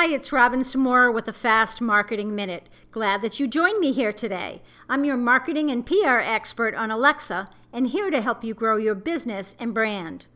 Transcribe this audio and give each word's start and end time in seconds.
Hi, 0.00 0.06
it's 0.06 0.30
Robin 0.30 0.60
Samora 0.60 1.12
with 1.12 1.26
a 1.26 1.32
Fast 1.32 1.80
Marketing 1.80 2.32
Minute. 2.32 2.68
Glad 2.92 3.20
that 3.22 3.40
you 3.40 3.48
joined 3.48 3.80
me 3.80 3.90
here 3.90 4.12
today. 4.12 4.62
I'm 4.88 5.04
your 5.04 5.16
marketing 5.16 5.72
and 5.72 5.84
PR 5.84 6.20
expert 6.22 6.72
on 6.76 6.92
Alexa 6.92 7.48
and 7.72 7.88
here 7.88 8.08
to 8.08 8.20
help 8.20 8.44
you 8.44 8.54
grow 8.54 8.76
your 8.76 8.94
business 8.94 9.56
and 9.58 9.74
brand. 9.74 10.26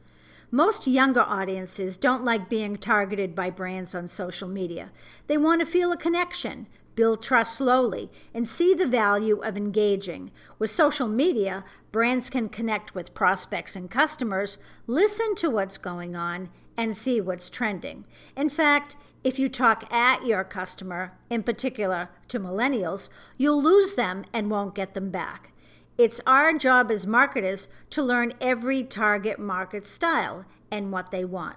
Most 0.51 0.89
younger 0.89 1.21
audiences 1.21 1.97
don't 1.97 2.25
like 2.25 2.49
being 2.49 2.77
targeted 2.77 3.37
by 3.37 3.51
brands 3.51 3.95
on 3.95 4.09
social 4.09 4.49
media. 4.49 4.91
They 5.29 5.39
want 5.39 5.61
to 5.61 5.65
feel 5.65 5.93
a 5.93 5.97
connection, 5.97 6.67
build 6.95 7.23
trust 7.23 7.57
slowly, 7.57 8.11
and 8.35 8.49
see 8.49 8.75
the 8.75 8.87
value 8.87 9.39
of 9.41 9.57
engaging. 9.57 10.31
With 10.59 10.71
social 10.71 11.09
media, 11.09 11.65
brands 11.91 12.31
can 12.31 12.49
connect 12.49 12.95
with 12.95 13.15
prospects 13.15 13.77
and 13.77 13.91
customers, 13.91 14.59
listen 14.87 15.35
to 15.37 15.51
what's 15.51 15.79
going 15.79 16.17
on, 16.17 16.51
and 16.77 16.97
see 16.97 17.21
what's 17.21 17.51
trending. 17.51 18.07
In 18.37 18.49
fact, 18.49 18.97
if 19.25 19.39
you 19.39 19.49
talk 19.49 19.93
at 19.93 20.27
your 20.27 20.43
customer, 20.43 21.13
in 21.31 21.43
particular 21.43 22.09
to 22.29 22.41
millennials, 22.41 23.09
you'll 23.39 23.63
lose 23.63 23.95
them 23.95 24.25
and 24.33 24.51
won't 24.51 24.75
get 24.75 24.95
them 24.95 25.11
back. 25.11 25.53
It's 25.97 26.21
our 26.27 26.53
job 26.59 26.91
as 26.91 27.07
marketers 27.07 27.69
to 27.91 28.03
learn 28.03 28.33
every 28.41 28.83
target 28.83 29.39
market 29.39 29.87
style 29.87 30.45
and 30.71 30.91
what 30.91 31.11
they 31.11 31.25
want. 31.25 31.57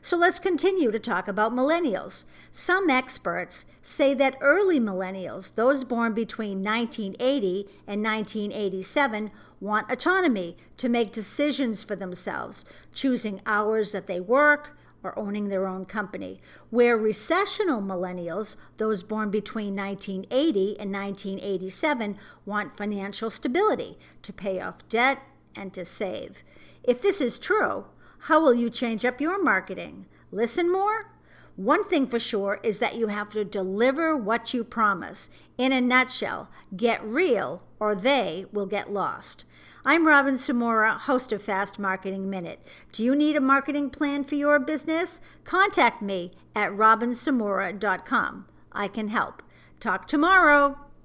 So 0.00 0.16
let's 0.16 0.38
continue 0.38 0.90
to 0.90 0.98
talk 0.98 1.26
about 1.28 1.52
millennials. 1.52 2.24
Some 2.50 2.88
experts 2.88 3.64
say 3.82 4.14
that 4.14 4.36
early 4.40 4.78
millennials, 4.78 5.54
those 5.54 5.84
born 5.84 6.14
between 6.14 6.62
1980 6.62 7.68
and 7.86 8.02
1987, 8.02 9.30
want 9.60 9.90
autonomy 9.90 10.56
to 10.76 10.88
make 10.88 11.12
decisions 11.12 11.82
for 11.82 11.96
themselves, 11.96 12.64
choosing 12.94 13.40
hours 13.46 13.92
that 13.92 14.06
they 14.06 14.20
work, 14.20 14.76
or 15.02 15.18
owning 15.18 15.48
their 15.48 15.68
own 15.68 15.84
company, 15.84 16.40
where 16.70 16.96
recessional 16.96 17.80
millennials, 17.80 18.56
those 18.76 19.02
born 19.02 19.30
between 19.30 19.76
1980 19.76 20.80
and 20.80 20.92
1987, 20.92 22.16
want 22.44 22.76
financial 22.76 23.30
stability 23.30 23.98
to 24.22 24.32
pay 24.32 24.60
off 24.60 24.86
debt 24.88 25.20
and 25.54 25.72
to 25.72 25.84
save. 25.84 26.42
If 26.82 27.00
this 27.00 27.20
is 27.20 27.38
true, 27.38 27.86
how 28.20 28.40
will 28.40 28.54
you 28.54 28.70
change 28.70 29.04
up 29.04 29.20
your 29.20 29.42
marketing? 29.42 30.06
Listen 30.30 30.70
more? 30.70 31.10
One 31.56 31.84
thing 31.84 32.06
for 32.06 32.18
sure 32.18 32.60
is 32.62 32.80
that 32.80 32.96
you 32.96 33.06
have 33.06 33.30
to 33.30 33.44
deliver 33.44 34.16
what 34.16 34.52
you 34.52 34.62
promise. 34.62 35.30
In 35.56 35.72
a 35.72 35.80
nutshell, 35.80 36.50
get 36.76 37.02
real 37.02 37.62
or 37.80 37.94
they 37.94 38.44
will 38.52 38.66
get 38.66 38.92
lost. 38.92 39.44
I'm 39.84 40.06
Robin 40.06 40.34
Samora, 40.34 40.98
host 40.98 41.32
of 41.32 41.42
Fast 41.42 41.78
Marketing 41.78 42.28
Minute. 42.28 42.60
Do 42.92 43.04
you 43.04 43.14
need 43.14 43.36
a 43.36 43.40
marketing 43.40 43.88
plan 43.90 44.24
for 44.24 44.34
your 44.34 44.58
business? 44.58 45.20
Contact 45.44 46.02
me 46.02 46.32
at 46.54 46.72
robinsamora.com. 46.72 48.46
I 48.72 48.88
can 48.88 49.08
help. 49.08 49.42
Talk 49.78 50.08
tomorrow. 50.08 50.85